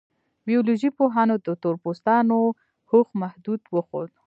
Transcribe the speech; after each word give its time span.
بیولوژي 0.47 0.89
پوهانو 0.97 1.35
د 1.45 1.47
تور 1.61 1.75
پوستانو 1.83 2.39
هوښ 2.89 3.07
محدود 3.21 3.61
وښود. 3.73 4.11